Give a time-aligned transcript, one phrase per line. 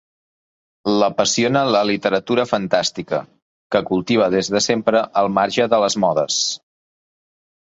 [1.01, 3.19] L'apassiona la literatura fantàstica,
[3.75, 6.41] que cultiva des de sempre al marge de les modes.